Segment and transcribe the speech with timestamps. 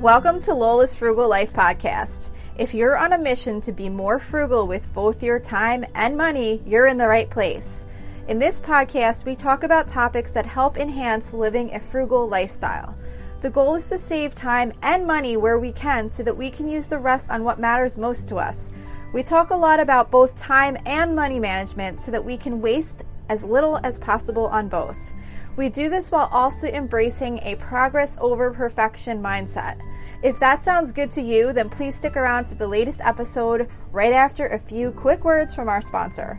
[0.00, 2.30] Welcome to Lola's Frugal Life Podcast.
[2.56, 6.62] If you're on a mission to be more frugal with both your time and money,
[6.64, 7.84] you're in the right place.
[8.26, 12.96] In this podcast, we talk about topics that help enhance living a frugal lifestyle.
[13.42, 16.66] The goal is to save time and money where we can so that we can
[16.66, 18.70] use the rest on what matters most to us.
[19.12, 23.02] We talk a lot about both time and money management so that we can waste
[23.28, 25.12] as little as possible on both.
[25.56, 29.78] We do this while also embracing a progress over perfection mindset.
[30.22, 34.12] If that sounds good to you, then please stick around for the latest episode right
[34.12, 36.38] after a few quick words from our sponsor.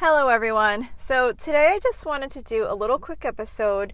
[0.00, 0.90] Hello, everyone.
[0.96, 3.92] So, today I just wanted to do a little quick episode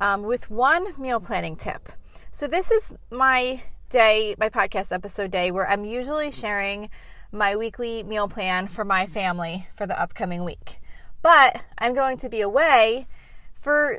[0.00, 1.90] um, with one meal planning tip.
[2.30, 6.88] So, this is my day, my podcast episode day, where I'm usually sharing
[7.30, 10.80] my weekly meal plan for my family for the upcoming week.
[11.20, 13.06] But I'm going to be away
[13.60, 13.98] for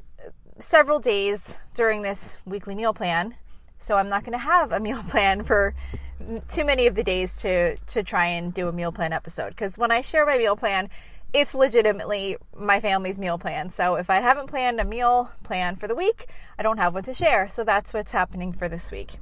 [0.58, 3.36] several days during this weekly meal plan.
[3.78, 5.76] So, I'm not going to have a meal plan for
[6.50, 9.78] too many of the days to to try and do a meal plan episode because
[9.78, 10.90] when I share my meal plan
[11.34, 13.70] it's legitimately my family's meal plan.
[13.70, 17.04] So if I haven't planned a meal plan for the week, I don't have one
[17.04, 17.50] to share.
[17.50, 19.16] So that's what's happening for this week.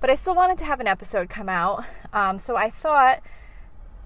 [0.00, 1.84] But I still wanted to have an episode come out.
[2.12, 3.22] Um, so I thought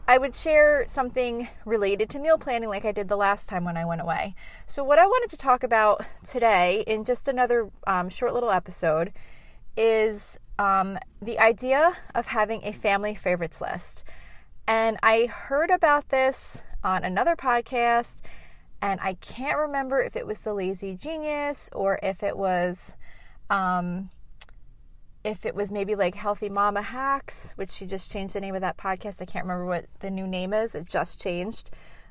[0.07, 3.77] I would share something related to meal planning like I did the last time when
[3.77, 4.35] I went away.
[4.67, 9.13] So, what I wanted to talk about today in just another um, short little episode
[9.77, 14.03] is um, the idea of having a family favorites list.
[14.67, 18.21] And I heard about this on another podcast,
[18.81, 22.95] and I can't remember if it was the Lazy Genius or if it was,
[23.51, 24.11] um,
[25.25, 28.61] if it was maybe like Healthy Mama Hacks, which she just changed the name of
[28.61, 29.21] that podcast.
[29.21, 30.75] I can't remember what the new name is.
[30.75, 31.71] It just changed.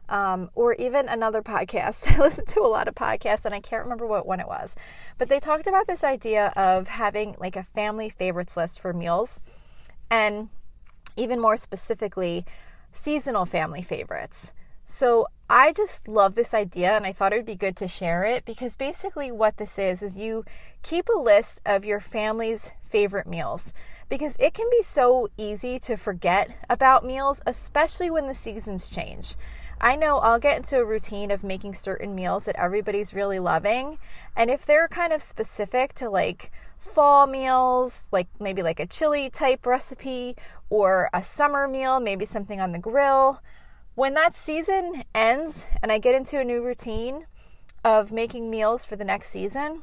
[0.10, 2.12] Um, or even another podcast.
[2.16, 4.76] I listen to a lot of podcasts and I can't remember what one it was.
[5.18, 9.42] But they talked about this idea of having like a family favorites list for meals.
[10.10, 10.50] And
[11.18, 12.46] even more specifically,
[12.94, 14.52] seasonal family favorites.
[14.90, 18.24] So I just love this idea and I thought it would be good to share
[18.24, 20.46] it because basically what this is is you
[20.82, 23.74] keep a list of your family's favorite meals
[24.08, 29.36] because it can be so easy to forget about meals, especially when the seasons change.
[29.82, 33.98] I know I'll get into a routine of making certain meals that everybody's really loving.
[34.38, 36.50] And if they're kind of specific to like
[36.80, 40.38] fall meals, like maybe like a chili type recipe,
[40.70, 43.42] or a summer meal, maybe something on the grill.
[43.98, 47.26] When that season ends and I get into a new routine
[47.84, 49.82] of making meals for the next season,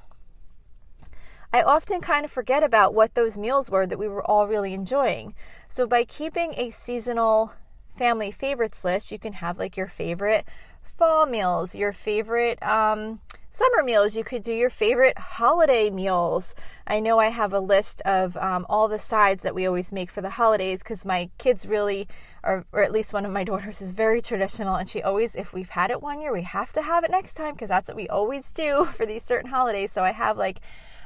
[1.53, 4.73] I often kind of forget about what those meals were that we were all really
[4.73, 5.35] enjoying.
[5.67, 7.55] So, by keeping a seasonal
[7.99, 10.47] family favorites list, you can have like your favorite
[10.85, 14.17] fall meals, your favorite um, summer meals.
[14.17, 16.55] You could do your favorite holiday meals.
[16.87, 20.11] I know I have a list of um, all the sides that we always make
[20.11, 22.09] for the holidays because my kids really,
[22.43, 24.75] or at least one of my daughters, is very traditional.
[24.75, 27.35] And she always, if we've had it one year, we have to have it next
[27.35, 29.93] time because that's what we always do for these certain holidays.
[29.93, 30.61] So I have like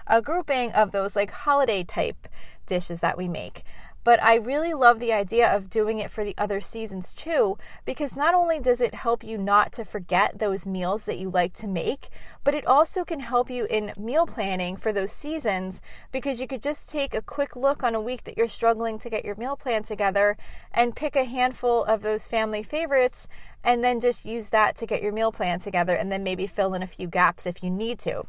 [0.06, 2.28] a grouping of those like holiday type
[2.66, 3.62] dishes that we make.
[4.04, 8.16] But I really love the idea of doing it for the other seasons too, because
[8.16, 11.66] not only does it help you not to forget those meals that you like to
[11.66, 12.08] make,
[12.44, 16.62] but it also can help you in meal planning for those seasons because you could
[16.62, 19.56] just take a quick look on a week that you're struggling to get your meal
[19.56, 20.36] plan together
[20.72, 23.28] and pick a handful of those family favorites
[23.62, 26.72] and then just use that to get your meal plan together and then maybe fill
[26.72, 28.24] in a few gaps if you need to.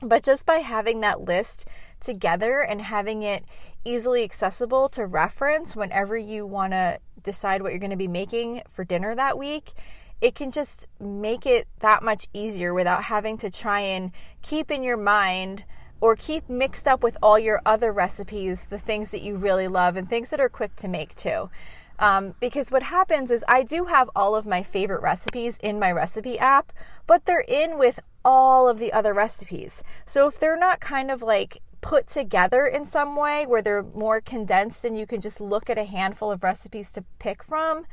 [0.00, 1.66] But just by having that list
[2.00, 3.44] together and having it
[3.84, 8.62] easily accessible to reference whenever you want to decide what you're going to be making
[8.70, 9.72] for dinner that week,
[10.20, 14.10] it can just make it that much easier without having to try and
[14.42, 15.64] keep in your mind
[16.00, 19.96] or keep mixed up with all your other recipes the things that you really love
[19.96, 21.50] and things that are quick to make too.
[21.98, 25.90] Um, because what happens is I do have all of my favorite recipes in my
[25.90, 26.72] recipe app,
[27.06, 29.82] but they're in with all of the other recipes.
[30.06, 34.20] So if they're not kind of like put together in some way where they're more
[34.20, 37.86] condensed and you can just look at a handful of recipes to pick from,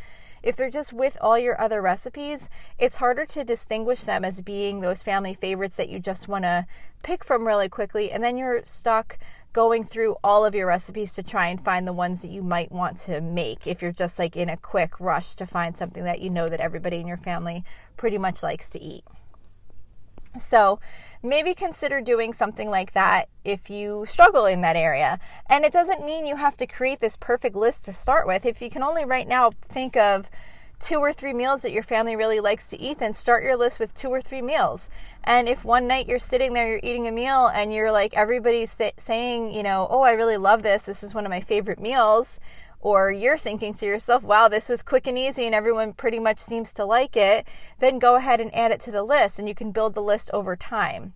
[0.46, 4.80] if they're just with all your other recipes, it's harder to distinguish them as being
[4.80, 6.68] those family favorites that you just want to
[7.02, 8.12] pick from really quickly.
[8.12, 9.18] And then you're stuck
[9.54, 12.72] going through all of your recipes to try and find the ones that you might
[12.72, 16.22] want to make if you're just like in a quick rush to find something that
[16.22, 17.64] you know that everybody in your family
[17.98, 19.04] pretty much likes to eat.
[20.38, 20.80] So,
[21.25, 25.19] maybe consider doing something like that if you struggle in that area.
[25.50, 28.45] And it doesn't mean you have to create this perfect list to start with.
[28.45, 30.30] If you can only right now think of
[30.80, 33.80] two or three meals that your family really likes to eat, then start your list
[33.80, 34.89] with two or three meals.
[35.24, 38.74] And if one night you're sitting there, you're eating a meal, and you're like, everybody's
[38.74, 41.80] th- saying, you know, oh, I really love this, this is one of my favorite
[41.80, 42.39] meals,
[42.86, 46.38] or you're thinking to yourself, wow, this was quick and easy and everyone pretty much
[46.38, 47.48] seems to like it,
[47.80, 50.30] then go ahead and add it to the list and you can build the list
[50.36, 51.14] over time.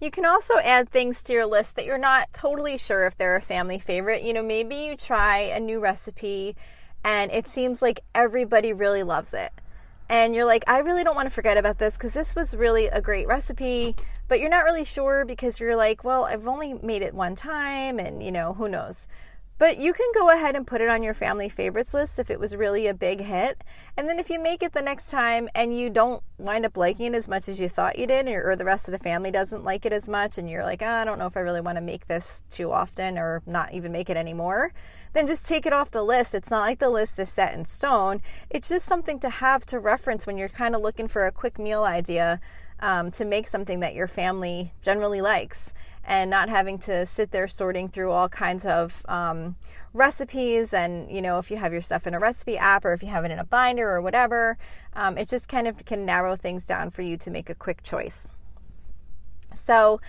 [0.00, 3.34] You can also add things to your list that you're not totally sure if they're
[3.34, 4.22] a family favorite.
[4.22, 6.54] You know, maybe you try a new recipe
[7.02, 9.50] and it seems like everybody really loves it.
[10.08, 12.86] And you're like, I really don't want to forget about this because this was really
[12.86, 13.96] a great recipe,
[14.28, 17.98] but you're not really sure because you're like, well, I've only made it one time
[17.98, 19.08] and, you know, who knows.
[19.60, 22.40] But you can go ahead and put it on your family favorites list if it
[22.40, 23.62] was really a big hit.
[23.94, 27.12] And then if you make it the next time and you don't wind up liking
[27.12, 29.62] it as much as you thought you did, or, the rest of the family doesn't
[29.62, 31.76] like it as much, and you're like, oh, I don't know if I really want
[31.76, 34.72] to make this too often or not even make it anymore,
[35.12, 36.34] then just take it off the list.
[36.34, 38.22] It's not like the list is set in stone.
[38.48, 41.58] It's just something to have to reference when you're kind of looking for a quick
[41.58, 42.40] meal idea
[42.80, 45.74] um, to make something that your family generally likes
[46.04, 49.56] and not having to sit there sorting through all kinds of um,
[49.92, 53.02] recipes and you know if you have your stuff in a recipe app or if
[53.02, 54.56] you have it in a binder or whatever
[54.94, 57.82] um, it just kind of can narrow things down for you to make a quick
[57.82, 58.28] choice
[59.54, 60.00] so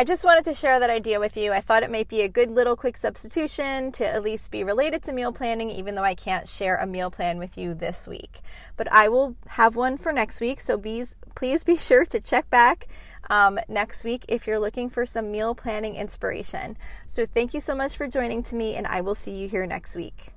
[0.00, 1.52] I just wanted to share that idea with you.
[1.52, 5.02] I thought it might be a good little quick substitution to at least be related
[5.02, 8.38] to meal planning, even though I can't share a meal plan with you this week.
[8.76, 12.48] But I will have one for next week, so please, please be sure to check
[12.48, 12.86] back
[13.30, 16.76] um, next week if you're looking for some meal planning inspiration.
[17.06, 19.66] So thank you so much for joining to me, and I will see you here
[19.66, 20.32] next week.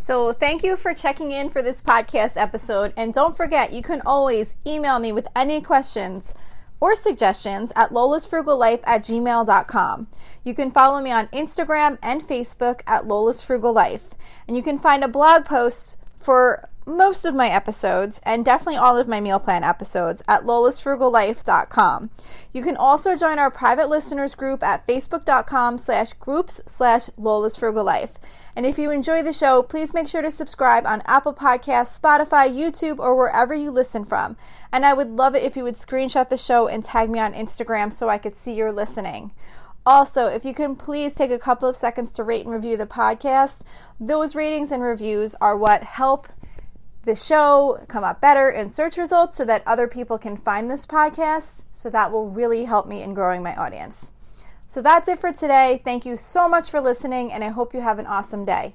[0.00, 2.94] So, thank you for checking in for this podcast episode.
[2.96, 6.34] And don't forget, you can always email me with any questions
[6.80, 10.06] or suggestions at lolasfrugallife at gmail.com.
[10.44, 14.14] You can follow me on Instagram and Facebook at Lola's Frugal Life.
[14.46, 18.96] And you can find a blog post for most of my episodes and definitely all
[18.96, 22.10] of my meal plan episodes at lolasfrugallife.com.
[22.52, 28.14] You can also join our private listeners group at facebook.com slash groups slash lolasfrugallife.
[28.56, 32.50] And if you enjoy the show, please make sure to subscribe on Apple Podcasts, Spotify,
[32.52, 34.36] YouTube, or wherever you listen from.
[34.72, 37.34] And I would love it if you would screenshot the show and tag me on
[37.34, 39.32] Instagram so I could see you're listening.
[39.86, 42.86] Also, if you can please take a couple of seconds to rate and review the
[42.86, 43.62] podcast,
[43.98, 46.28] those ratings and reviews are what help
[47.04, 50.86] the show come up better in search results so that other people can find this
[50.86, 51.64] podcast.
[51.72, 54.10] So that will really help me in growing my audience.
[54.66, 55.80] So that's it for today.
[55.84, 58.74] Thank you so much for listening, and I hope you have an awesome day.